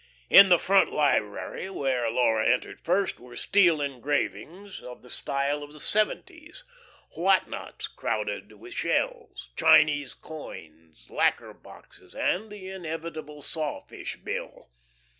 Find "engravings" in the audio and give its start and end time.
3.81-4.81